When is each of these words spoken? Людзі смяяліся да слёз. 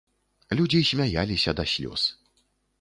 Людзі 0.59 0.79
смяяліся 0.93 1.55
да 1.61 1.69
слёз. 1.75 2.09